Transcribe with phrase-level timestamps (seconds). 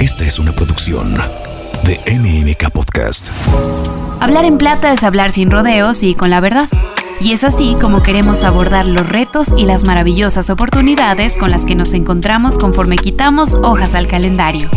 [0.00, 1.14] Esta es una producción
[1.84, 3.28] de MMK Podcast.
[4.18, 6.70] Hablar en plata es hablar sin rodeos y con la verdad.
[7.20, 11.74] Y es así como queremos abordar los retos y las maravillosas oportunidades con las que
[11.74, 14.70] nos encontramos conforme quitamos hojas al calendario.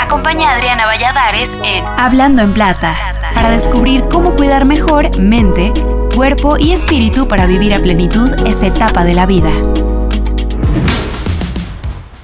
[0.00, 2.92] Acompaña a Adriana Valladares en Hablando en Plata
[3.34, 5.72] para descubrir cómo cuidar mejor mente,
[6.12, 9.52] cuerpo y espíritu para vivir a plenitud esta etapa de la vida.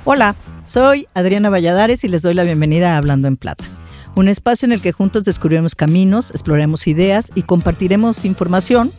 [0.05, 0.35] Hola,
[0.73, 3.63] soy Adriana Valladares y les doy la bienvenida a Hablando en Plata,
[4.17, 8.91] un espacio en el que juntos descubriremos caminos, exploraremos ideas y compartiremos información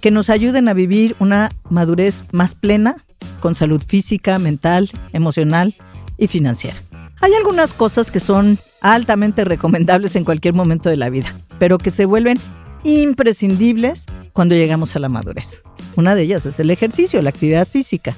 [0.00, 2.96] que nos ayuden a vivir una madurez más plena,
[3.40, 5.76] con salud física, mental, emocional
[6.16, 6.78] y financiera.
[7.20, 11.90] Hay algunas cosas que son altamente recomendables en cualquier momento de la vida, pero que
[11.90, 12.38] se vuelven
[12.82, 15.64] imprescindibles cuando llegamos a la madurez.
[15.96, 18.14] Una de ellas es el ejercicio, la actividad física.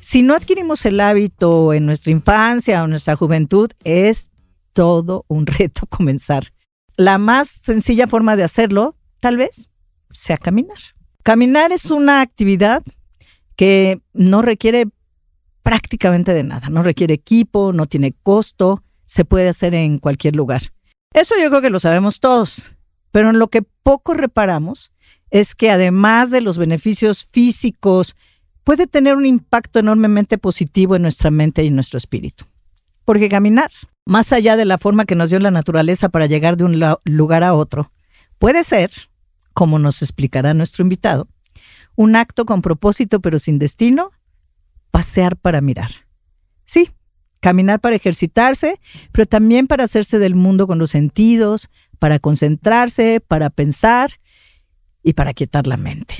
[0.00, 4.30] Si no adquirimos el hábito en nuestra infancia o nuestra juventud, es
[4.72, 6.44] todo un reto comenzar.
[6.96, 9.70] La más sencilla forma de hacerlo, tal vez,
[10.10, 10.78] sea caminar.
[11.22, 12.82] Caminar es una actividad
[13.56, 14.86] que no requiere
[15.62, 16.68] prácticamente de nada.
[16.68, 20.62] No requiere equipo, no tiene costo, se puede hacer en cualquier lugar.
[21.12, 22.76] Eso yo creo que lo sabemos todos,
[23.10, 24.92] pero en lo que poco reparamos
[25.30, 28.14] es que además de los beneficios físicos,
[28.66, 32.46] puede tener un impacto enormemente positivo en nuestra mente y en nuestro espíritu.
[33.04, 33.70] Porque caminar,
[34.04, 37.44] más allá de la forma que nos dio la naturaleza para llegar de un lugar
[37.44, 37.92] a otro,
[38.38, 38.90] puede ser,
[39.52, 41.28] como nos explicará nuestro invitado,
[41.94, 44.10] un acto con propósito pero sin destino
[44.90, 45.90] pasear para mirar.
[46.64, 46.90] Sí,
[47.38, 48.80] caminar para ejercitarse,
[49.12, 51.70] pero también para hacerse del mundo con los sentidos,
[52.00, 54.10] para concentrarse, para pensar
[55.04, 56.16] y para quietar la mente.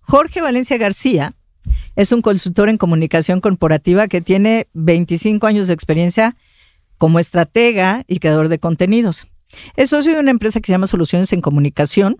[0.00, 1.37] Jorge Valencia García
[1.96, 6.36] es un consultor en comunicación corporativa que tiene 25 años de experiencia
[6.98, 9.28] como estratega y creador de contenidos.
[9.76, 12.16] Es socio de una empresa que se llama Soluciones en Comunicación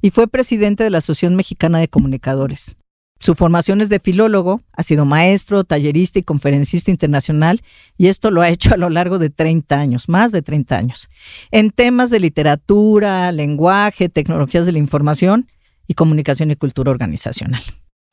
[0.00, 2.76] y fue presidente de la Asociación Mexicana de Comunicadores.
[3.22, 7.60] Su formación es de filólogo, ha sido maestro, tallerista y conferencista internacional,
[7.98, 11.10] y esto lo ha hecho a lo largo de 30 años, más de 30 años,
[11.50, 15.48] en temas de literatura, lenguaje, tecnologías de la información
[15.86, 17.62] y comunicación y cultura organizacional.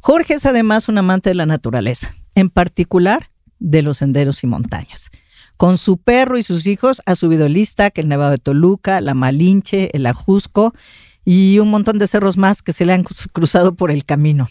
[0.01, 5.09] Jorge es además un amante de la naturaleza, en particular de los senderos y montañas.
[5.57, 9.15] Con su perro y sus hijos ha subido el Iztac, el Nevado de Toluca, la
[9.15, 10.73] Malinche, el Ajusco
[11.25, 14.47] y un montón de cerros más que se le han cruzado por el camino.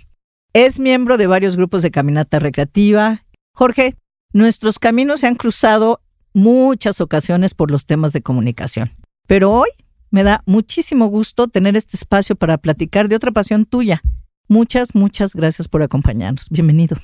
[0.52, 3.22] Es miembro de varios grupos de caminata recreativa.
[3.52, 3.94] Jorge,
[4.32, 6.00] nuestros caminos se han cruzado
[6.34, 8.90] muchas ocasiones por los temas de comunicación,
[9.26, 9.70] pero hoy
[10.10, 14.02] me da muchísimo gusto tener este espacio para platicar de otra pasión tuya.
[14.48, 16.48] Muchas, muchas gracias por acompañarnos.
[16.50, 16.96] Bienvenido.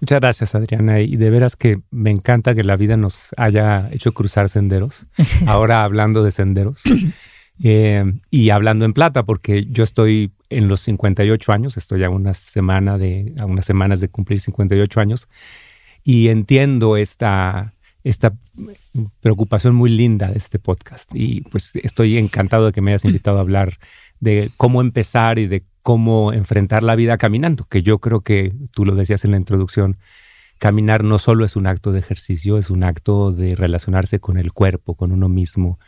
[0.00, 1.00] Muchas gracias, Adriana.
[1.00, 5.06] Y de veras que me encanta que la vida nos haya hecho cruzar senderos.
[5.46, 6.82] Ahora hablando de senderos
[7.62, 12.34] eh, y hablando en plata, porque yo estoy en los 58 años, estoy a una
[12.34, 15.28] semana de, a unas semanas de cumplir 58 años,
[16.04, 17.74] y entiendo esta,
[18.04, 18.34] esta
[19.20, 21.10] preocupación muy linda de este podcast.
[21.14, 23.78] Y pues estoy encantado de que me hayas invitado a hablar
[24.20, 28.84] de cómo empezar y de cómo enfrentar la vida caminando, que yo creo que tú
[28.84, 29.98] lo decías en la introducción,
[30.58, 34.52] caminar no solo es un acto de ejercicio, es un acto de relacionarse con el
[34.52, 35.78] cuerpo, con uno mismo,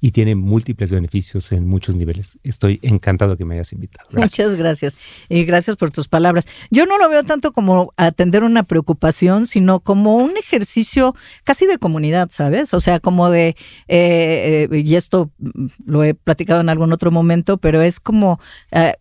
[0.00, 2.38] y tiene múltiples beneficios en muchos niveles.
[2.42, 4.08] Estoy encantado que me hayas invitado.
[4.12, 4.96] Muchas gracias.
[5.28, 6.46] Y gracias por tus palabras.
[6.70, 11.14] Yo no lo veo tanto como atender una preocupación, sino como un ejercicio
[11.44, 12.74] casi de comunidad, ¿sabes?
[12.74, 13.56] O sea, como de,
[13.88, 15.30] eh, eh, y esto
[15.84, 18.94] lo he platicado en algún otro momento, pero es como eh,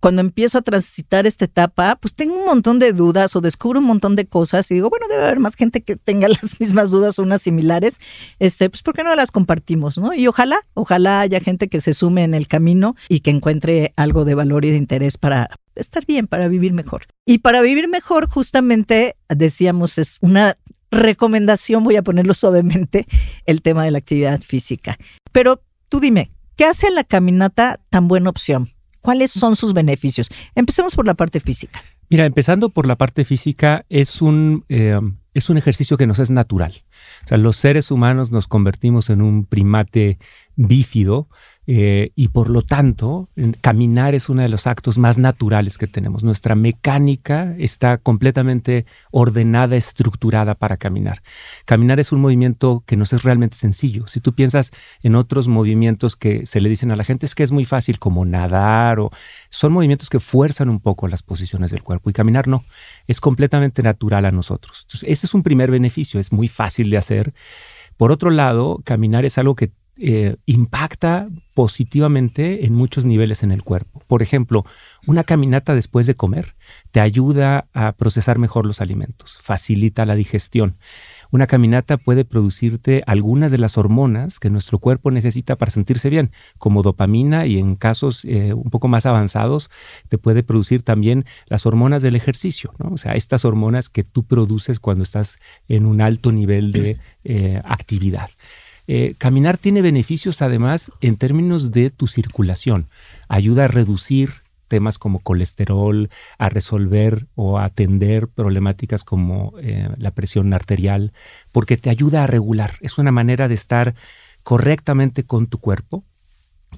[0.00, 3.86] cuando empiezo a transitar esta etapa, pues tengo un montón de dudas o descubro un
[3.86, 7.18] montón de cosas y digo, bueno, debe haber más gente que tenga las mismas dudas
[7.18, 7.98] o unas similares,
[8.38, 10.12] este, pues ¿por qué no las compartimos, no?
[10.12, 10.41] Y ojalá
[10.74, 14.64] ojalá, haya gente que se sume en el camino y que encuentre algo de valor
[14.64, 17.02] y de interés para estar bien, para vivir mejor.
[17.26, 20.56] Y para vivir mejor, justamente, decíamos, es una
[20.90, 23.06] recomendación, voy a ponerlo suavemente,
[23.46, 24.96] el tema de la actividad física.
[25.32, 28.68] Pero tú dime, ¿qué hace la caminata tan buena opción?
[29.00, 30.28] ¿Cuáles son sus beneficios?
[30.54, 31.82] Empecemos por la parte física.
[32.08, 35.00] Mira, empezando por la parte física, es un, eh,
[35.34, 36.84] es un ejercicio que nos es natural.
[37.24, 40.18] O sea, los seres humanos nos convertimos en un primate
[40.56, 41.28] bífido
[41.66, 43.28] Eh, y por lo tanto,
[43.60, 46.24] caminar es uno de los actos más naturales que tenemos.
[46.24, 51.22] Nuestra mecánica está completamente ordenada, estructurada para caminar.
[51.64, 54.08] Caminar es un movimiento que nos es realmente sencillo.
[54.08, 54.72] Si tú piensas
[55.02, 58.00] en otros movimientos que se le dicen a la gente, es que es muy fácil,
[58.00, 59.10] como nadar, o
[59.48, 62.10] son movimientos que fuerzan un poco las posiciones del cuerpo.
[62.10, 62.64] Y caminar no,
[63.06, 64.80] es completamente natural a nosotros.
[64.82, 67.34] Entonces, ese es un primer beneficio, es muy fácil de hacer.
[67.96, 73.62] Por otro lado, caminar es algo que eh, impacta positivamente en muchos niveles en el
[73.62, 74.02] cuerpo.
[74.06, 74.64] Por ejemplo,
[75.06, 76.54] una caminata después de comer
[76.92, 80.76] te ayuda a procesar mejor los alimentos, facilita la digestión.
[81.30, 86.30] Una caminata puede producirte algunas de las hormonas que nuestro cuerpo necesita para sentirse bien,
[86.58, 89.70] como dopamina y en casos eh, un poco más avanzados
[90.08, 94.78] te puede producir también las hormonas del ejercicio, o sea, estas hormonas que tú produces
[94.78, 98.28] cuando estás en un alto nivel de eh, actividad.
[98.88, 102.88] Eh, caminar tiene beneficios además en términos de tu circulación.
[103.28, 104.42] Ayuda a reducir
[104.72, 106.08] temas como colesterol,
[106.38, 111.12] a resolver o atender problemáticas como eh, la presión arterial,
[111.52, 112.76] porque te ayuda a regular.
[112.80, 113.94] Es una manera de estar
[114.42, 116.04] correctamente con tu cuerpo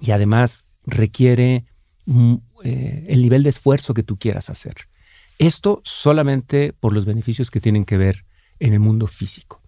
[0.02, 1.66] y además requiere
[2.06, 2.34] mm,
[2.64, 4.74] eh, el nivel de esfuerzo que tú quieras hacer.
[5.38, 8.24] Esto solamente por los beneficios que tienen que ver
[8.58, 9.62] en el mundo físico.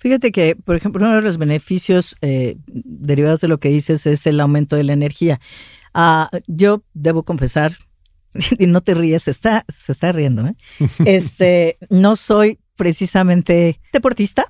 [0.00, 4.26] Fíjate que, por ejemplo, uno de los beneficios eh, derivados de lo que dices es
[4.26, 5.38] el aumento de la energía.
[5.94, 7.76] Ah, yo debo confesar,
[8.58, 10.54] y no te ríes, se está, se está riendo, ¿eh?
[11.04, 14.46] este, no soy precisamente deportista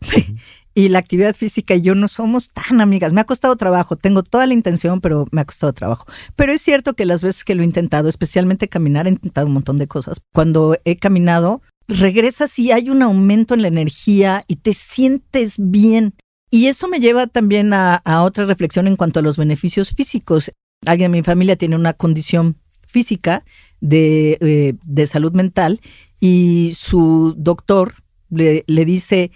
[0.72, 3.12] y la actividad física y yo no somos tan amigas.
[3.12, 6.06] Me ha costado trabajo, tengo toda la intención, pero me ha costado trabajo.
[6.36, 9.54] Pero es cierto que las veces que lo he intentado, especialmente caminar, he intentado un
[9.54, 10.20] montón de cosas.
[10.32, 11.60] Cuando he caminado,
[11.98, 16.14] regresas y hay un aumento en la energía y te sientes bien.
[16.50, 20.52] Y eso me lleva también a, otra reflexión en cuanto a los beneficios físicos.
[20.86, 22.56] Alguien de mi familia tiene una condición
[22.86, 23.44] física
[23.80, 25.80] de, eh, salud mental
[26.18, 27.94] y su doctor
[28.30, 29.30] le, dice,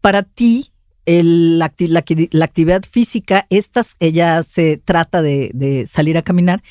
[0.00, 0.70] para ti
[1.06, 6.62] la, actividad física, estas, ella se trata de salir a caminar,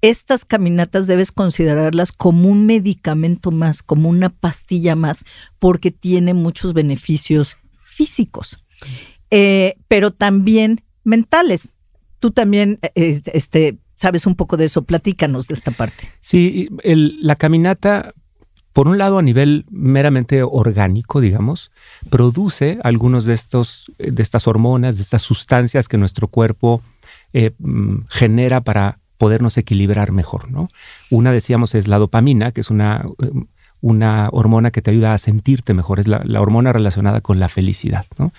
[0.00, 5.24] estas caminatas debes considerarlas como un medicamento más, como una pastilla más,
[5.58, 8.64] porque tiene muchos beneficios físicos,
[9.30, 11.74] eh, pero también mentales.
[12.20, 16.12] Tú también este, sabes un poco de eso, platícanos de esta parte.
[16.20, 18.12] Sí, la caminata,
[18.72, 21.70] por un lado a nivel meramente orgánico, digamos,
[22.10, 26.82] produce algunos de, estos, de estas hormonas, de estas sustancias que nuestro cuerpo
[27.32, 30.68] eh, mm, genera para podernos equilibrar mejor, ¿no?
[31.10, 33.04] Una, decíamos, es la dopamina, que es una,
[33.80, 38.06] una hormona que te ayuda a sentirte mejor, es la, hormona relacionada con la felicidad,
[38.16, 38.32] ¿no?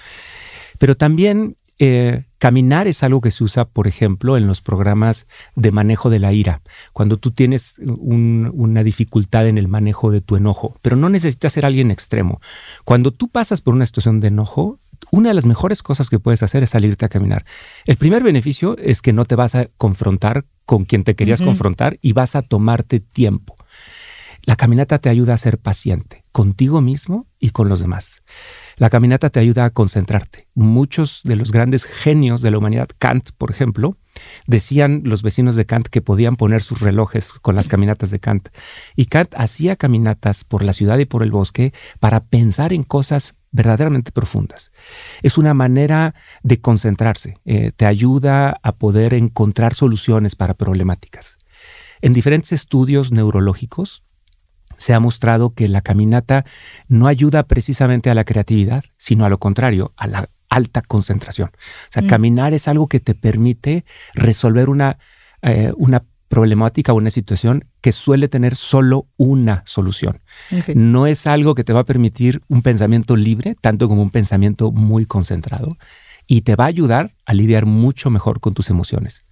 [0.78, 5.72] Pero también eh, caminar es algo que se usa, por ejemplo, en los programas de
[5.72, 6.62] manejo de la ira,
[6.94, 11.66] cuando tú tienes una dificultad en el manejo de tu enojo, pero no necesitas ser
[11.66, 12.42] alguien extremo.
[12.86, 14.80] Cuando tú pasas por una situación de enojo,
[15.12, 17.46] una de las mejores cosas que puedes hacer es salirte a caminar.
[17.86, 22.00] El primer beneficio es que no te vas a confrontar con quien te querías confrontar
[22.02, 23.56] y vas a tomarte tiempo.
[24.46, 28.24] La caminata te ayuda a ser paciente contigo mismo y con los demás.
[28.80, 30.48] La caminata te ayuda a concentrarte.
[30.56, 33.98] Muchos de los grandes genios de la humanidad, Kant, por ejemplo,
[34.48, 38.48] decían los vecinos de Kant que podían poner sus relojes con las caminatas de Kant.
[38.96, 43.36] Y Kant hacía caminatas por la ciudad y por el bosque para pensar en cosas
[43.52, 44.72] verdaderamente profundas.
[45.24, 51.38] Es una manera de concentrarse, eh, te ayuda a poder encontrar soluciones para problemáticas.
[52.00, 54.04] En diferentes estudios neurológicos,
[54.80, 56.46] se ha mostrado que la caminata
[56.88, 61.50] no ayuda precisamente a la creatividad, sino a lo contrario, a la alta concentración.
[61.50, 62.08] O sea, mm.
[62.08, 64.98] caminar es algo que te permite resolver una,
[65.44, 70.22] eh, una problemática o una situación que suele tener solo una solución.
[70.76, 74.72] No es algo que te va a permitir un pensamiento libre, tanto como un pensamiento
[74.72, 75.78] muy concentrado,
[76.26, 79.26] y te va a ayudar a lidiar mucho mejor con tus emociones.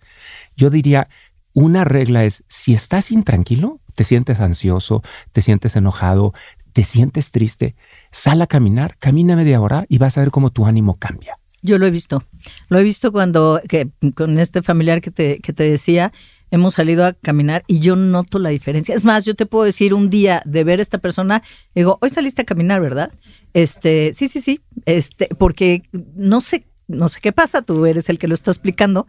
[0.56, 1.08] Yo diría,
[1.54, 5.02] una regla es, si estás intranquilo, te sientes ansioso,
[5.32, 6.32] te sientes enojado,
[6.72, 7.76] te sientes triste,
[8.12, 11.40] sal a caminar, camina media hora y vas a ver cómo tu ánimo cambia.
[11.64, 12.24] Yo lo he visto.
[12.70, 16.12] Lo he visto cuando que, con este familiar que te, que te decía,
[16.52, 18.94] hemos salido a caminar y yo noto la diferencia.
[18.94, 21.42] Es más, yo te puedo decir un día de ver a esta persona,
[21.74, 23.12] digo, hoy saliste a caminar, ¿verdad?
[23.54, 24.62] Este, sí, sí, sí.
[24.86, 29.08] Este, porque no sé no sé qué pasa, tú eres el que lo está explicando,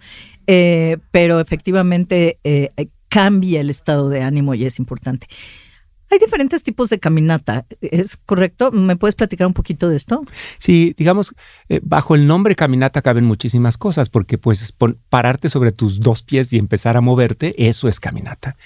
[0.49, 2.71] eh, pero efectivamente eh,
[3.09, 5.27] cambia el estado de ánimo y es importante.
[6.11, 8.73] Hay diferentes tipos de caminata, ¿es correcto?
[8.73, 10.25] ¿Me puedes platicar un poquito de esto?
[10.57, 11.35] Sí, digamos,
[11.69, 14.75] eh, bajo el nombre caminata caben muchísimas cosas, porque pues
[15.11, 18.57] pararte sobre tus dos pies y empezar a moverte, eso es caminata.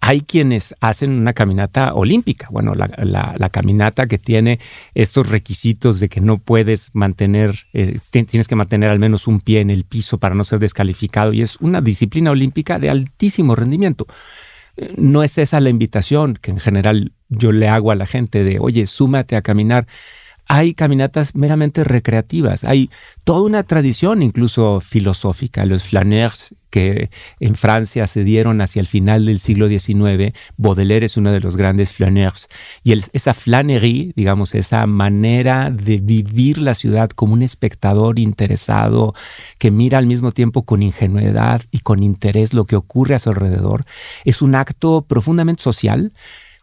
[0.00, 4.60] Hay quienes hacen una caminata olímpica, bueno, la, caminata que tiene
[4.94, 9.60] estos requisitos de que no puedes mantener, eh, tienes que mantener al menos un pie
[9.60, 14.06] en el piso para no ser descalificado y es una disciplina olímpica de altísimo rendimiento.
[14.76, 18.44] Eh, no es esa la invitación que en general yo le hago a la gente
[18.44, 19.86] de, oye, súmate a caminar
[20.48, 22.88] hay caminatas meramente recreativas, hay
[23.22, 25.66] toda una tradición incluso filosófica.
[25.66, 31.18] Los flaneurs que en Francia se dieron hacia el final del siglo XIX, Baudelaire es
[31.18, 32.48] uno de los grandes flaneurs,
[32.82, 39.14] y esa flânerie, digamos, esa manera de vivir la ciudad como un espectador interesado,
[39.58, 43.28] que mira al mismo tiempo con ingenuidad y con interés lo que ocurre a su
[43.28, 43.84] alrededor,
[44.24, 46.12] es un acto profundamente social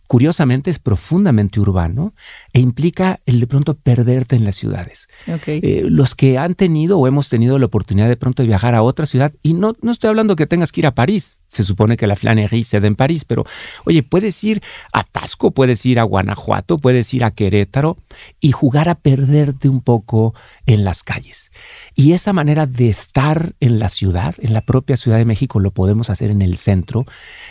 [0.07, 2.13] curiosamente es profundamente urbano
[2.53, 5.07] e implica el de pronto perderte en las ciudades.
[5.27, 8.81] Eh, los que han tenido o hemos tenido la oportunidad de pronto de viajar a
[8.81, 11.97] otra ciudad, y no, no estoy hablando que tengas que ir a París, se supone
[11.97, 13.45] que la flanerie se da en París, pero
[13.85, 14.62] oye, puedes ir
[14.93, 17.97] a Tasco, puedes ir a Guanajuato, puedes ir a Querétaro
[18.39, 20.33] y jugar a perderte un poco
[20.65, 21.51] en las calles.
[21.95, 25.71] Y esa manera de estar en la ciudad, en la propia Ciudad de México, lo
[25.71, 27.05] podemos hacer en el centro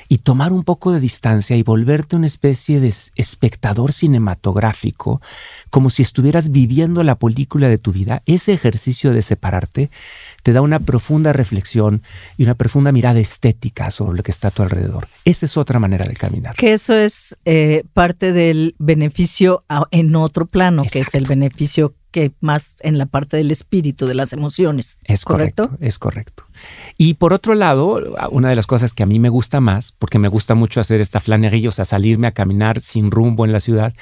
[0.08, 5.22] y tomar un poco de distancia y volverte especie de espectador cinematográfico,
[5.70, 8.22] como si estuvieras viviendo la película de tu vida.
[8.26, 9.90] Ese ejercicio de separarte
[10.42, 12.02] te da una profunda reflexión
[12.36, 15.08] y una profunda mirada estética sobre lo que está a tu alrededor.
[15.24, 16.54] Esa es otra manera de caminar.
[16.56, 22.30] Que eso es eh, parte del beneficio en otro plano, que es el beneficio que
[22.38, 24.98] más en la parte del espíritu, de las emociones.
[25.02, 26.44] Es correcto, Es correcto.
[26.96, 30.20] Y por otro lado, una de las cosas que a mí me gusta más, porque
[30.20, 33.58] me gusta mucho hacer esta flanería, o sea, salirme a caminar sin rumbo en la
[33.58, 33.94] ciudad,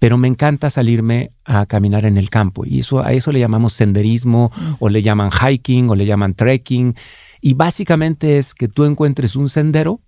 [0.00, 3.74] pero me encanta salirme a caminar en el campo y eso, a eso le llamamos
[3.74, 4.50] senderismo
[4.80, 6.96] o le llaman hiking o le llaman trekking
[7.40, 10.00] y básicamente es que tú encuentres un sendero.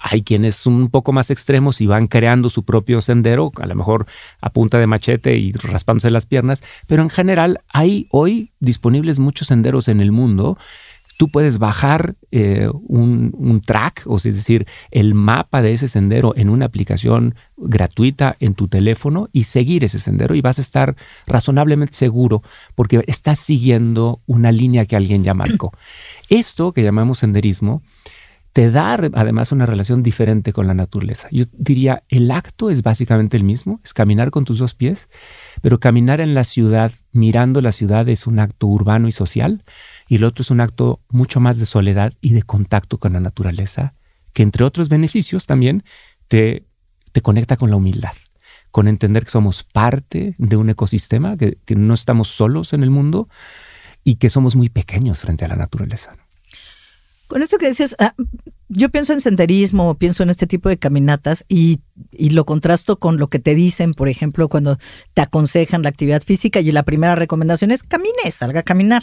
[0.00, 3.74] Hay quienes son un poco más extremos y van creando su propio sendero, a lo
[3.74, 4.06] mejor
[4.40, 9.48] a punta de machete y raspándose las piernas, pero en general hay hoy disponibles muchos
[9.48, 10.58] senderos en el mundo
[11.18, 16.32] tú puedes bajar eh, un, track, o sea, es decir, el mapa de ese sendero
[16.36, 20.94] en una aplicación gratuita en tu teléfono y seguir ese sendero y vas a estar
[21.26, 22.42] razonablemente seguro
[22.76, 25.72] porque estás siguiendo una línea que alguien ya marcó.
[26.30, 27.82] Esto que llamamos senderismo
[28.58, 31.28] te da además una relación diferente con la naturaleza.
[31.30, 35.08] Yo diría, el acto es básicamente el mismo, es caminar con tus dos pies,
[35.62, 39.62] pero caminar en la ciudad, mirando la ciudad, es un acto urbano y social
[40.08, 43.20] y el otro es un acto mucho más de soledad y de contacto con la
[43.20, 43.94] naturaleza,
[44.32, 45.84] que entre otros beneficios también
[46.26, 46.66] te,
[47.12, 48.16] te conecta con la humildad,
[48.72, 53.28] con entender que somos parte de un ecosistema, que, no estamos solos en el mundo
[54.02, 56.16] y que somos muy pequeños frente a la naturaleza.
[57.28, 58.14] Con eso que decías, ah,
[58.68, 61.80] yo pienso en senderismo, pienso en este tipo de caminatas y,
[62.12, 64.78] lo contrasto con lo que te dicen, por ejemplo, cuando
[65.14, 69.02] te aconsejan la actividad física y la primera recomendación es camine, salga a caminar.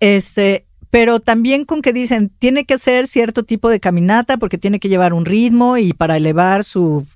[0.00, 4.78] Este, pero también con que dicen, tiene que hacer cierto tipo de caminata porque tiene
[4.78, 7.06] que llevar un ritmo y para elevar su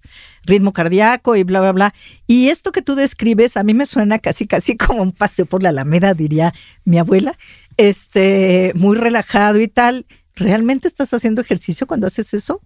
[0.45, 1.95] ritmo cardíaco y bla, bla, bla.
[2.27, 5.63] Y esto que tú describes a mí me suena casi, casi como un paseo por
[5.63, 6.53] la Alameda, diría
[6.85, 7.37] mi abuela,
[7.77, 10.07] este, muy relajado y tal.
[10.41, 12.61] ¿Realmente estás haciendo ejercicio cuando haces eso?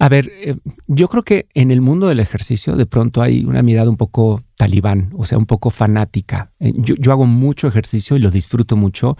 [0.00, 0.54] A ver, eh,
[0.86, 4.44] yo creo que en el mundo del ejercicio de pronto hay una mirada un poco
[4.54, 6.52] talibán, o sea, un poco fanática.
[6.60, 9.16] Eh, yo, hago mucho ejercicio y lo disfruto mucho,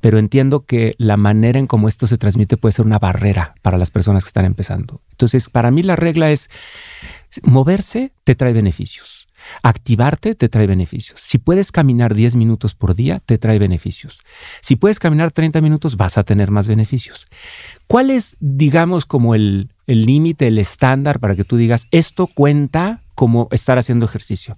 [0.00, 3.76] pero entiendo que la manera en cómo esto se transmite puede ser una barrera para
[3.76, 5.02] las personas que están empezando.
[5.10, 6.48] Entonces, para mí la regla es,
[7.42, 9.28] moverse te trae beneficios.
[9.62, 11.20] Activarte te trae beneficios.
[11.20, 14.22] Si puedes caminar 10 minutos por día, te trae beneficios.
[14.60, 17.28] Si puedes caminar 30 minutos, vas a tener más beneficios.
[17.86, 23.48] ¿Cuál es, digamos, como el límite, el, estándar para que tú digas, esto cuenta como
[23.50, 24.56] estar haciendo ejercicio?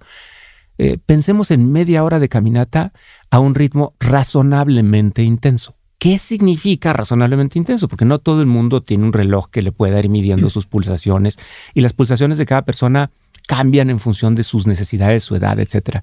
[0.77, 2.91] Eh, pensemos en media hora de caminata
[3.29, 5.74] a un ritmo razonablemente intenso.
[5.97, 7.87] ¿Qué significa razonablemente intenso?
[7.87, 11.37] Porque no todo el mundo tiene un reloj que le pueda ir midiendo sus pulsaciones
[11.73, 13.11] y las pulsaciones de cada persona
[13.47, 15.99] cambian en función de sus necesidades, su edad, etc.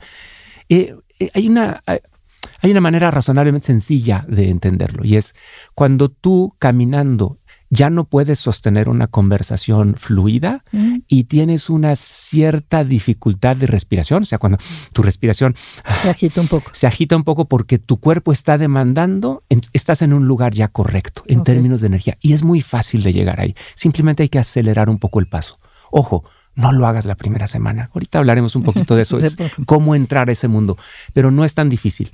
[0.68, 5.34] Eh, eh, hay, una, hay una manera razonablemente sencilla de entenderlo y es
[5.74, 7.38] cuando tú caminando
[7.72, 10.96] ya no puedes sostener una conversación fluida mm.
[11.08, 14.58] y tienes una cierta dificultad de respiración, o sea, cuando
[14.92, 15.54] tu respiración
[16.02, 16.70] se agita un poco.
[16.74, 21.22] Se agita un poco porque tu cuerpo está demandando, estás en un lugar ya correcto
[21.26, 23.54] en términos de energía y es muy fácil de llegar ahí.
[23.74, 25.58] Simplemente hay que acelerar un poco el paso.
[25.90, 26.24] Ojo,
[26.54, 27.88] no lo hagas la primera semana.
[27.94, 30.76] Ahorita hablaremos un poquito de eso, es cómo entrar a ese mundo,
[31.14, 32.10] pero no es tan difícil.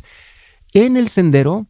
[0.73, 1.67] En el sendero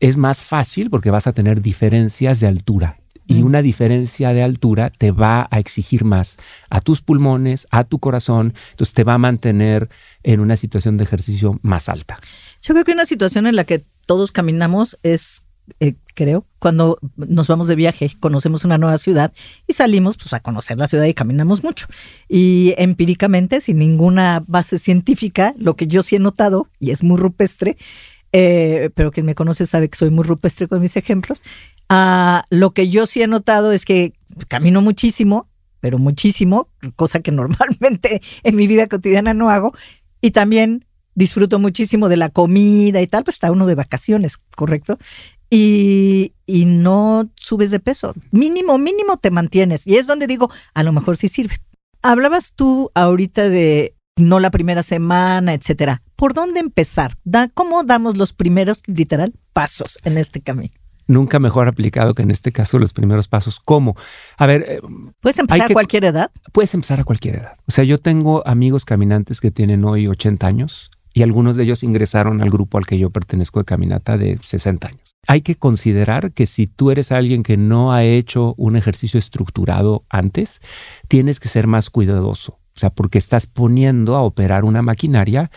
[0.00, 4.90] es más fácil porque vas a tener diferencias de altura y una diferencia de altura
[4.90, 6.38] te va a exigir más
[6.70, 9.88] a tus pulmones, a tu corazón, entonces te va a mantener
[10.22, 12.18] en una situación de ejercicio más alta.
[12.62, 15.44] Yo creo que una situación en la que todos caminamos es,
[15.80, 19.32] eh, creo, cuando nos vamos de viaje, conocemos una nueva ciudad
[19.66, 21.86] y salimos pues, a conocer la ciudad y caminamos mucho.
[22.28, 27.16] Y empíricamente, sin ninguna base científica, lo que yo sí he notado, y es muy
[27.16, 27.76] rupestre,
[28.32, 31.42] eh, pero quien me conoce sabe que soy muy rupestre con mis ejemplos,
[31.94, 34.14] Ah, lo que yo sí he notado es que
[34.48, 39.74] camino muchísimo, pero muchísimo, cosa que normalmente en mi vida cotidiana no hago,
[40.22, 44.96] y también disfruto muchísimo de la comida y tal, pues está uno de vacaciones, ¿correcto?
[45.50, 50.82] Y, y no subes de peso, mínimo, mínimo te mantienes, y es donde digo, a
[50.82, 51.56] lo mejor sí sirve.
[52.00, 56.02] Hablabas tú ahorita de no la primera semana, etcétera.
[56.16, 57.18] ¿Por dónde empezar?
[57.24, 60.81] Da, ¿Cómo damos los primeros, literal, pasos en este camino?
[61.06, 63.60] Nunca mejor aplicado que en este caso los primeros pasos.
[63.60, 63.96] ¿Cómo?
[64.36, 64.64] A ver.
[64.68, 64.80] Eh,
[65.20, 66.30] ¿Puedes empezar a cualquier edad?
[66.52, 67.52] Puedes empezar a cualquier edad.
[67.66, 71.82] O sea, yo tengo amigos caminantes que tienen hoy 80 años y algunos de ellos
[71.82, 75.14] ingresaron al grupo al que yo pertenezco de caminata de 60 años.
[75.26, 80.04] Hay que considerar que si tú eres alguien que no ha hecho un ejercicio estructurado
[80.08, 80.60] antes,
[81.08, 82.58] tienes que ser más cuidadoso.
[82.74, 85.50] O sea, porque estás poniendo a operar una maquinaria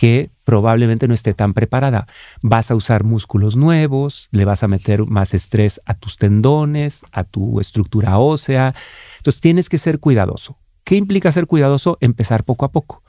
[0.00, 2.06] que probablemente no esté tan preparada.
[2.40, 7.24] Vas a usar músculos nuevos, le vas a meter más estrés a tus tendones, a
[7.24, 8.74] tu estructura ósea.
[9.18, 10.56] Entonces tienes que ser cuidadoso.
[10.84, 11.98] ¿Qué implica ser cuidadoso?
[12.00, 13.02] Empezar poco a poco.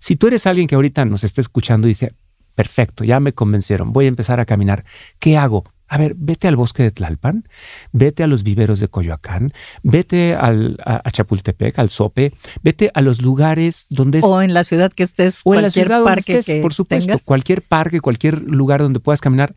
[0.00, 2.12] Si tú eres alguien que ahorita nos está escuchando y dice,
[2.56, 4.84] perfecto, ya me convencieron, voy a empezar a caminar,
[5.20, 5.62] ¿qué hago?
[5.92, 7.46] A ver, vete al bosque de Tlalpan,
[7.92, 12.32] vete a los viveros de Coyoacán, vete al, a, Chapultepec, al Sope,
[12.62, 14.24] vete a los lugares donde es...
[14.24, 17.60] O en la ciudad que estés, o en la ciudad parque estés, por supuesto, cualquier
[17.60, 19.54] parque, cualquier lugar donde puedas caminar,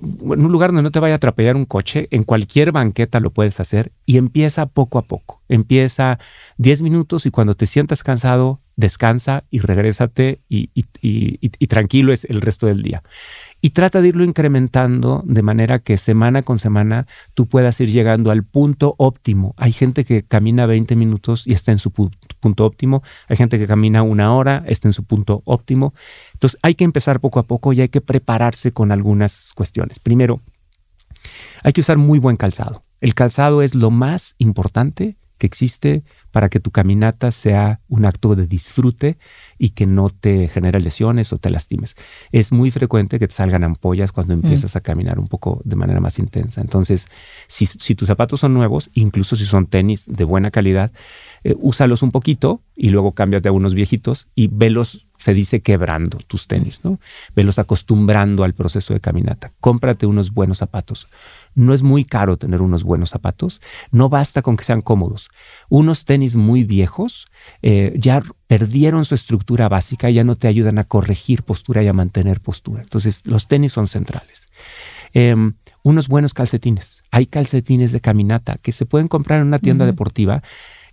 [0.00, 3.30] en un lugar donde no te vaya a atropellar un coche, en cualquier banqueta lo
[3.30, 5.42] puedes hacer y empieza poco a poco.
[5.48, 6.18] Empieza
[6.56, 12.40] 10 minutos y cuando te sientas cansado, descansa y regrésate y, y tranquilo es el
[12.40, 13.04] resto del día
[13.60, 18.30] y trata de irlo incrementando de manera que semana con semana tú puedas ir llegando
[18.30, 19.54] al punto óptimo.
[19.56, 23.66] Hay gente que camina 20 minutos y está en su punto óptimo, hay gente que
[23.66, 25.94] camina una hora, está en su punto óptimo.
[26.34, 29.98] Entonces hay que empezar poco a poco y hay que prepararse con algunas cuestiones.
[29.98, 30.40] Primero,
[31.62, 32.84] hay que usar muy buen calzado.
[33.00, 38.34] El calzado es lo más importante que existe para que tu caminata sea un acto
[38.34, 39.18] de disfrute
[39.56, 41.96] y que no te genere lesiones o te lastimes.
[42.32, 44.40] Es muy frecuente que te salgan ampollas cuando mm.
[44.40, 46.60] empiezas a caminar un poco de manera más intensa.
[46.60, 47.08] Entonces,
[47.46, 50.92] si, tus zapatos son nuevos, incluso si son tenis de buena calidad,
[51.44, 56.18] eh, úsalos un poquito y luego cámbiate a unos viejitos y velos, se dice quebrando
[56.26, 57.00] tus tenis, ¿no?
[57.34, 59.52] Velos acostumbrando al proceso de caminata.
[59.60, 61.08] Cómprate unos buenos zapatos.
[61.58, 63.60] No es muy caro tener unos buenos zapatos.
[63.90, 65.28] No basta con que sean cómodos.
[65.68, 67.26] Unos tenis muy viejos
[67.62, 71.92] eh, ya perdieron su estructura básica, ya no te ayudan a corregir postura y a
[71.92, 72.82] mantener postura.
[72.82, 74.48] Entonces, los tenis son centrales.
[75.12, 77.02] Em, unos buenos calcetines.
[77.10, 80.44] Hay calcetines de caminata que se pueden comprar en una tienda deportiva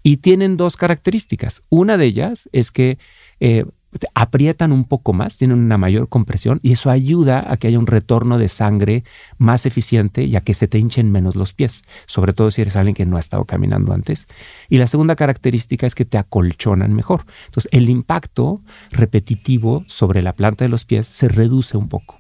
[0.02, 1.62] y tienen dos características.
[1.70, 2.98] Una de ellas es que
[3.40, 3.66] eh,
[4.14, 7.88] aprietan un poco más, tienen una mayor compresión y eso ayuda a que haya un
[7.88, 9.04] retorno de sangre
[9.38, 12.76] más eficiente y a que se te hinchen menos los pies, sobre todo si eres
[12.76, 14.28] alguien que no ha estado caminando antes.
[14.70, 17.26] Y la segunda característica es que te acolchonan mejor.
[17.46, 22.18] Entonces, el impacto repetitivo sobre la planta de los pies se reduce un poco.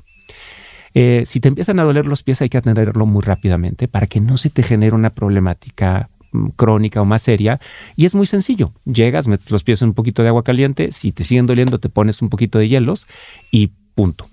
[0.94, 4.22] Eh, si te empiezan a doler los pies hay que atenderlo muy rápidamente para que
[4.22, 6.10] no se te genere una problemática
[6.56, 7.60] crónica o más seria.
[7.96, 8.74] Y es muy sencillo.
[8.86, 11.90] Llegas, metes los pies en un poquito de agua caliente, si te siguen doliendo te
[11.90, 13.08] pones un poquito de hielos
[13.52, 14.28] y punto.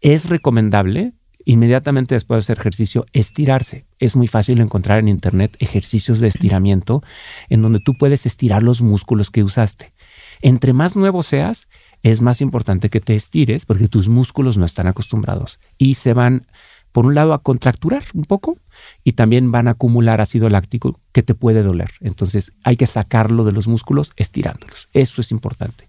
[0.00, 1.12] Es recomendable
[1.44, 3.86] inmediatamente después de hacer ejercicio estirarse.
[3.98, 7.02] Es muy fácil encontrar en internet ejercicios de estiramiento
[7.48, 9.92] en donde tú puedes estirar los músculos que usaste.
[10.40, 11.68] Entre más nuevo seas,
[12.02, 16.46] es más importante que te estires porque tus músculos no están acostumbrados y se van
[16.92, 18.58] por un lado, a contracturar un poco
[19.02, 21.90] y también van a acumular ácido láctico que te puede doler.
[22.00, 24.88] Entonces hay que sacarlo de los músculos estirándolos.
[24.92, 25.88] Eso es importante.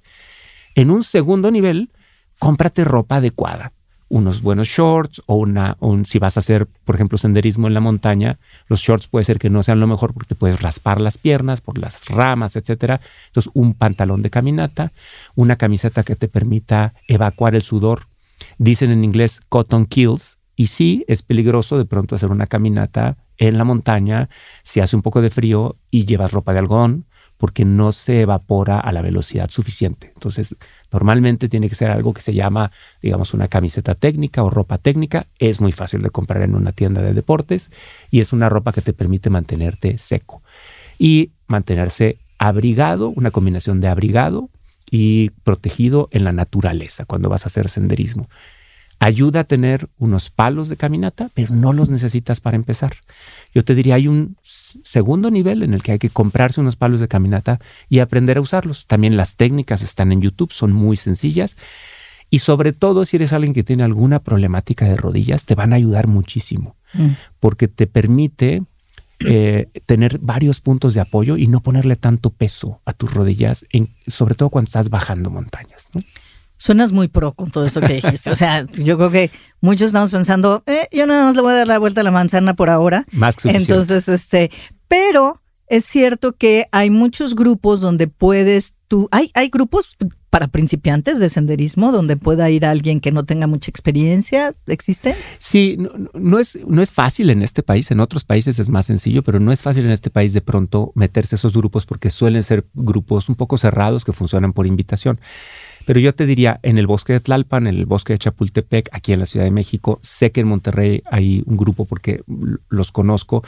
[0.75, 1.91] En un segundo nivel,
[2.39, 3.73] cómprate ropa adecuada.
[4.09, 7.79] Unos buenos shorts o una, un, si vas a hacer, por ejemplo, senderismo en la
[7.79, 8.37] montaña,
[8.67, 11.61] los shorts puede ser que no sean lo mejor porque te puedes raspar las piernas
[11.61, 13.01] por las ramas, etcétera.
[13.27, 14.91] Entonces, un pantalón de caminata,
[15.35, 18.07] una camiseta que te permita evacuar el sudor.
[18.57, 23.57] Dicen en inglés cotton kills, y sí, es peligroso de pronto hacer una caminata en
[23.57, 24.29] la montaña
[24.61, 27.05] si hace un poco de frío y llevas ropa de algodón,
[27.37, 30.11] porque no se evapora a la velocidad suficiente.
[30.13, 30.55] Entonces,
[30.91, 35.27] normalmente tiene que ser algo que se llama, digamos, una camiseta técnica o ropa técnica.
[35.39, 37.71] Es muy fácil de comprar en una tienda de deportes
[38.11, 40.41] y es una ropa que te permite mantenerte seco
[40.97, 44.49] y mantenerse abrigado, una combinación de abrigado
[44.89, 48.29] y protegido en la naturaleza cuando vas a hacer senderismo.
[49.03, 52.93] Ayuda a tener unos palos de caminata, pero no los necesitas para empezar.
[53.53, 56.99] Yo te diría, hay un segundo nivel en el que hay que comprarse unos palos
[56.99, 58.87] de caminata y aprender a usarlos.
[58.87, 61.57] También las técnicas están en YouTube, son muy sencillas.
[62.29, 65.75] Y sobre todo si eres alguien que tiene alguna problemática de rodillas, te van a
[65.75, 67.09] ayudar muchísimo, mm.
[67.39, 68.63] porque te permite
[69.19, 73.65] eh, tener varios puntos de apoyo y no ponerle tanto peso a tus rodillas,
[74.07, 75.89] sobre todo cuando estás bajando montañas.
[76.63, 78.31] Suenas muy pro con todo esto que dijiste.
[78.31, 81.55] O sea, yo creo que muchos estamos pensando, eh, yo nada más le voy a
[81.55, 83.03] dar la vuelta a la manzana por ahora.
[83.11, 84.49] Más que Entonces, este,
[84.87, 89.97] pero es cierto que hay muchos grupos donde puedes tú, hay, hay grupos
[90.29, 95.15] para principiantes de senderismo donde pueda ir alguien que no tenga mucha experiencia, ¿existen?
[95.39, 95.77] Sí,
[96.13, 99.39] no, es, no es fácil en este país, en otros países es más sencillo, pero
[99.39, 102.65] no es fácil en este país de pronto meterse a esos grupos porque suelen ser
[102.73, 105.19] grupos un poco cerrados que funcionan por invitación.
[105.85, 109.13] Pero yo te diría, en el bosque de Tlalpan, en el bosque de Chapultepec, aquí
[109.13, 112.23] en la Ciudad de México, sé que en Monterrey hay un grupo porque
[112.69, 113.43] los conozco.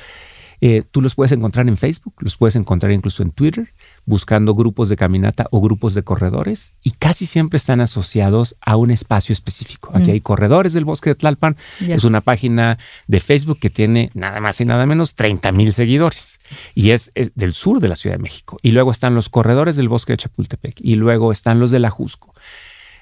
[0.61, 3.69] Eh, tú los puedes encontrar en Facebook, los puedes encontrar incluso en Twitter
[4.05, 8.91] buscando grupos de caminata o grupos de corredores y casi siempre están asociados a un
[8.91, 9.91] espacio específico.
[9.93, 10.13] Aquí mm.
[10.13, 14.61] hay Corredores del Bosque de Tlalpan, es una página de Facebook que tiene nada más
[14.61, 16.39] y nada menos 30 mil seguidores
[16.75, 18.57] y es, del sur de la Ciudad de México.
[18.61, 21.89] Y luego están los Corredores del Bosque de Chapultepec y luego están los de la
[21.89, 22.33] Jusco.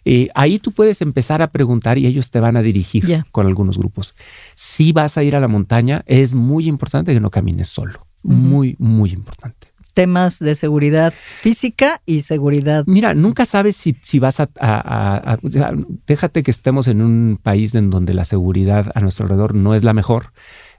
[0.06, 3.78] Y ahí tú puedes empezar a preguntar y ellos te van a dirigir con algunos
[3.78, 4.16] grupos.
[4.54, 8.06] Si vas a ir a la montaña, es muy importante que no camines solo.
[8.22, 9.63] Muy, muy importante
[9.94, 12.84] temas de seguridad física y seguridad.
[12.88, 15.38] Mira, nunca sabes si, si vas a,
[16.08, 19.84] Déjate que estemos en un país en donde la seguridad a nuestro alrededor no es
[19.84, 20.34] la mejor.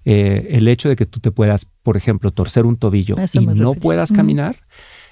[0.05, 3.74] Eh, el hecho de que tú te puedas, por ejemplo, torcer un tobillo y no
[3.74, 4.57] puedas caminar,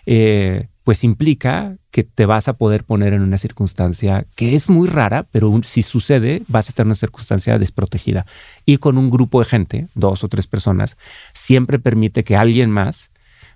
[0.05, 4.89] eh, pues implica que te vas a poder poner en una circunstancia que es muy
[4.89, 8.27] rara, pero si sucede, vas a estar en una circunstancia desprotegida.
[8.67, 10.97] Y con un grupo de gente, dos o tres personas,
[11.33, 13.12] siempre permite que alguien más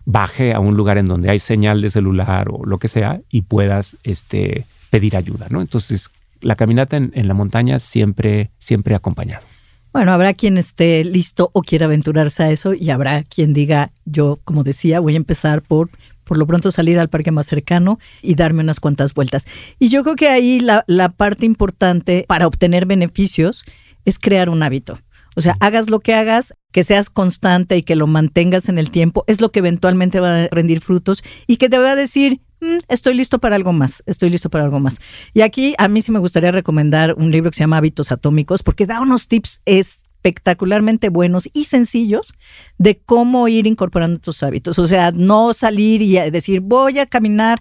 [0.06, 3.42] baje a un lugar en donde hay señal de celular o lo que sea y
[3.42, 5.60] puedas este, pedir ayuda, ¿no?
[5.60, 9.44] Entonces, la caminata en, la montaña siempre, siempre acompañado.
[9.92, 14.38] Bueno, habrá quien esté listo o quiera aventurarse a eso y habrá quien diga, yo,
[14.44, 15.90] como decía, voy a empezar por
[16.24, 19.46] por lo pronto salir al parque más cercano y darme unas cuantas vueltas.
[19.78, 23.64] Y yo creo que ahí la, la parte importante para obtener beneficios
[24.04, 24.98] es crear un hábito.
[25.36, 28.90] O sea, hagas lo que hagas, que seas constante y que lo mantengas en el
[28.90, 32.40] tiempo, es lo que eventualmente va a rendir frutos y que te va a decir,
[32.60, 34.98] mm, estoy listo para algo más, estoy listo para algo más.
[35.34, 38.62] Y aquí a mí sí me gustaría recomendar un libro que se llama Hábitos Atómicos,
[38.62, 42.34] porque da unos tips espectacularmente buenos y sencillos
[42.78, 44.78] de cómo ir incorporando tus hábitos.
[44.78, 47.60] O sea, no salir y decir, voy a caminar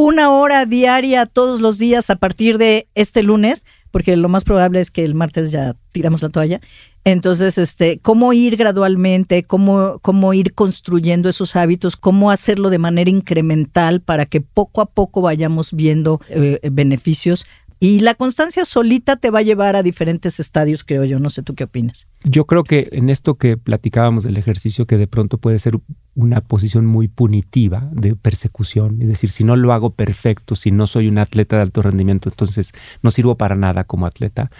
[0.00, 4.78] una hora diaria todos los días a partir de este lunes, porque lo más probable
[4.78, 6.60] es que el martes ya tiramos la toalla.
[7.02, 13.10] Entonces, este, cómo ir gradualmente, cómo, cómo ir construyendo esos hábitos, cómo hacerlo de manera
[13.10, 17.46] incremental para que poco a poco vayamos viendo eh, beneficios
[17.80, 21.18] y la constancia solita te va a llevar a diferentes estadios, creo yo.
[21.20, 22.08] No sé tú qué opinas.
[22.24, 25.78] Yo creo que en esto que platicábamos del ejercicio, que de pronto puede ser
[26.16, 30.88] una posición muy punitiva de persecución, es decir, si no lo hago perfecto, si no
[30.88, 34.50] soy un atleta de alto rendimiento, entonces no sirvo para nada como atleta.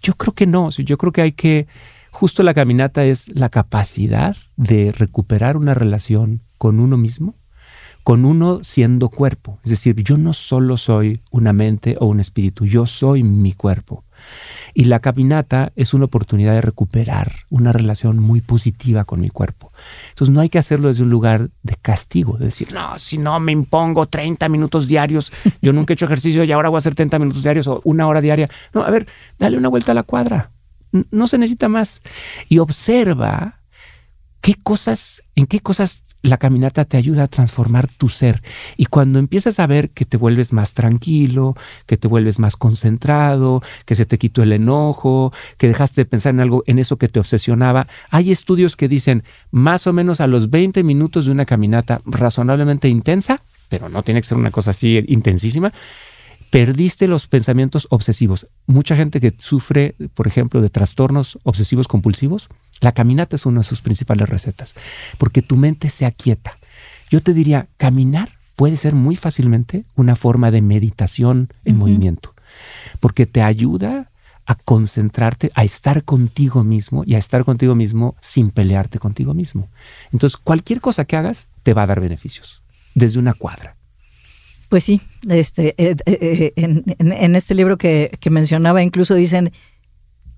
[0.00, 1.66] Yo creo que no, yo creo que hay que,
[2.12, 7.34] justo la caminata es la capacidad de recuperar una relación con uno mismo
[8.02, 9.58] con uno siendo cuerpo.
[9.64, 14.04] Es decir, yo no solo soy una mente o un espíritu, yo soy mi cuerpo.
[14.74, 19.72] Y la caminata es una oportunidad de recuperar una relación muy positiva con mi cuerpo.
[20.10, 23.38] Entonces no hay que hacerlo desde un lugar de castigo, de decir, no, si no
[23.40, 26.94] me impongo 30 minutos diarios, yo nunca he hecho ejercicio y ahora voy a hacer
[26.94, 28.48] 30 minutos diarios o una hora diaria.
[28.72, 29.06] No, a ver,
[29.38, 30.52] dale una vuelta a la cuadra.
[31.10, 32.02] No se necesita más.
[32.48, 33.61] Y observa
[34.42, 38.42] qué cosas, en qué cosas la caminata te ayuda a transformar tu ser.
[38.76, 43.62] Y cuando empiezas a ver que te vuelves más tranquilo, que te vuelves más concentrado,
[43.86, 47.08] que se te quitó el enojo, que dejaste de pensar en algo, en eso que
[47.08, 51.46] te obsesionaba, hay estudios que dicen más o menos a los 20 minutos de una
[51.46, 55.72] caminata razonablemente intensa, pero no tiene que ser una cosa así intensísima,
[56.52, 58.46] perdiste los pensamientos obsesivos.
[58.66, 62.50] Mucha gente que sufre, por ejemplo, de trastornos obsesivos compulsivos,
[62.82, 64.74] la caminata es una de sus principales recetas,
[65.16, 66.58] porque tu mente se aquieta.
[67.08, 72.34] Yo te diría, caminar puede ser muy fácilmente una forma de meditación en movimiento,
[73.00, 74.10] porque te ayuda
[74.44, 79.70] a concentrarte, a estar contigo mismo y a estar contigo mismo sin pelearte contigo mismo.
[80.12, 82.60] Entonces, cualquier cosa que hagas te va a dar beneficios,
[82.94, 83.76] desde una cuadra.
[84.72, 89.52] Pues sí, este, eh, eh, eh, en, este libro que, que mencionaba incluso dicen,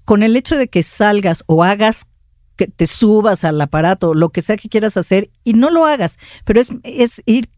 [0.04, 2.08] con el hecho de que salgas o hagas
[2.56, 6.18] que te subas al aparato, lo que sea que quieras hacer y no lo hagas,
[6.44, 7.48] pero es, es ir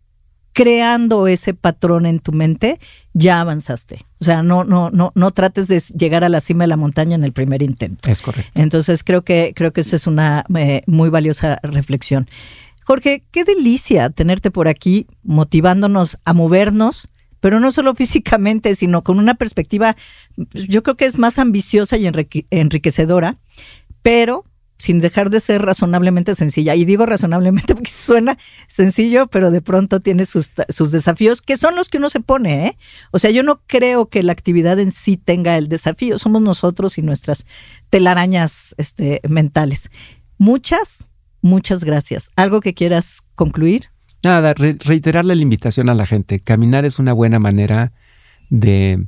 [0.53, 2.79] creando ese patrón en tu mente,
[3.15, 3.99] ya avanzaste.
[4.21, 7.15] O sea, no, no, no, no trates de llegar a la cima de la montaña
[7.15, 8.11] en el primer intento.
[8.11, 8.51] Es correcto.
[8.55, 12.29] Entonces creo que, creo que esa es una eh, muy valiosa reflexión.
[12.87, 17.09] Jorge, qué delicia tenerte por aquí motivándonos a movernos,
[17.41, 19.97] pero no solo físicamente, sino con una perspectiva,
[20.37, 22.09] yo creo que es más ambiciosa y
[22.51, 23.39] enriquecedora,
[24.03, 24.45] pero
[24.79, 26.77] sin dejar de ser razonablemente sencilla.
[26.77, 30.53] Y digo razonablemente porque suena sencillo, pero de pronto tiene sus,
[30.93, 32.67] desafíos, que son los que uno se pone.
[32.67, 32.79] ¿eh?
[33.11, 36.99] O sea, yo no creo que la actividad en sí tenga el desafío, somos nosotros
[36.99, 37.47] y nuestras
[37.91, 39.91] telarañas este, mentales.
[40.39, 41.09] Muchas,
[41.43, 42.31] muchas gracias.
[42.37, 43.91] ¿Algo que quieras concluir?
[44.23, 46.41] Nada, reiterarle la invitación a la gente.
[46.41, 47.93] Caminar es una buena manera
[48.51, 49.07] de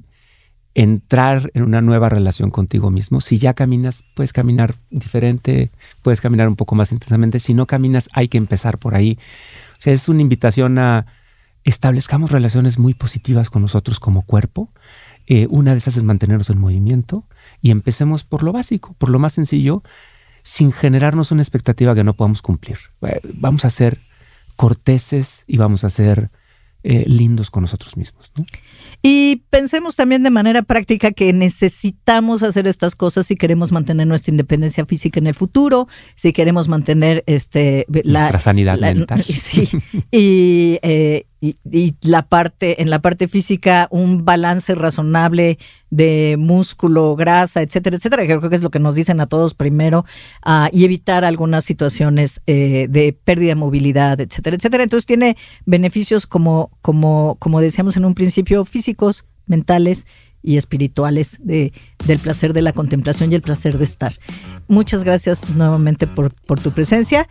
[0.75, 3.21] entrar en una nueva relación contigo mismo.
[3.21, 7.41] Si ya caminas, puedes caminar diferente, puedes caminar un poco más intensamente.
[7.41, 9.19] Si no caminas, hay que empezar por ahí.
[9.73, 11.07] O sea, es una invitación a
[11.65, 14.71] establezcamos relaciones muy positivas con nosotros como cuerpo.
[15.27, 17.25] Eh, una de esas es mantenernos en movimiento
[17.61, 19.83] y empecemos por lo básico, por lo más sencillo,
[20.43, 22.79] sin generarnos una expectativa que no podamos cumplir.
[23.03, 23.99] Eh, vamos a ser
[24.57, 26.31] corteses y vamos a ser
[26.85, 28.33] eh, lindos con nosotros mismos.
[29.03, 34.31] Y pensemos también de manera práctica que necesitamos hacer estas cosas si queremos mantener nuestra
[34.33, 39.25] independencia física en el futuro, si queremos mantener este la nuestra sanidad mental.
[39.29, 39.69] Sí,
[40.11, 45.59] y, eh, y, la parte, en la parte física, un balance razonable
[45.91, 48.25] de músculo, grasa, etcétera, etcétera.
[48.25, 50.05] Creo que es lo que nos dicen a todos primero,
[50.45, 54.83] uh, y evitar algunas situaciones eh, de pérdida de movilidad, etcétera, etcétera.
[54.83, 60.07] Entonces tiene beneficios como, como, como decíamos en un principio, físicos, mentales
[60.43, 61.73] y espirituales de,
[62.07, 64.19] del placer de la contemplación y el placer de estar.
[64.67, 67.29] Muchas gracias nuevamente por, por tu presencia.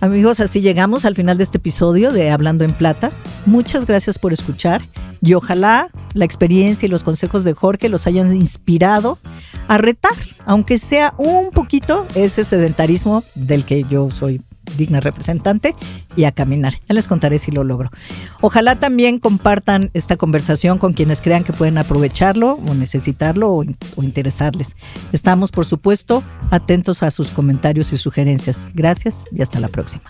[0.00, 3.10] Amigos, así llegamos al final de este episodio de Hablando en Plata.
[3.46, 4.82] Muchas gracias por escuchar
[5.20, 9.18] y ojalá la experiencia y los consejos de Jorge los hayan inspirado
[9.66, 10.14] a retar,
[10.46, 14.40] aunque sea un poquito, ese sedentarismo del que yo soy
[14.76, 15.74] digna representante
[16.16, 16.74] y a caminar.
[16.88, 17.90] Ya les contaré si lo logro.
[18.40, 23.64] Ojalá también compartan esta conversación con quienes crean que pueden aprovecharlo o necesitarlo o,
[23.96, 24.76] o interesarles.
[25.12, 28.66] Estamos, por supuesto, atentos a sus comentarios y sugerencias.
[28.74, 30.04] Gracias y hasta la próxima.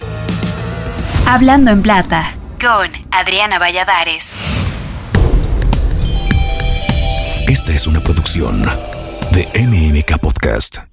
[1.27, 2.25] Hablando en plata
[2.61, 4.33] con Adriana Valladares.
[7.49, 8.63] Esta es una producción
[9.33, 10.89] de MMK Podcast.